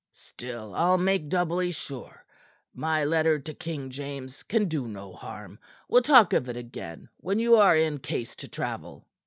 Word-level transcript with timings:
"Still, 0.13 0.73
I'll 0.73 0.97
make 0.97 1.29
doubly 1.29 1.69
sure. 1.69 2.25
My 2.73 3.05
letter 3.05 3.37
to 3.37 3.53
King 3.53 3.91
James 3.91 4.41
can 4.41 4.67
do 4.67 4.87
no 4.87 5.13
harm. 5.13 5.59
We'll 5.87 6.01
talk 6.01 6.33
of 6.33 6.49
it 6.49 6.57
again, 6.57 7.07
when 7.17 7.37
you 7.37 7.55
are 7.57 7.77
in 7.77 7.99
case 7.99 8.35
to 8.37 8.47
travel." 8.47 9.05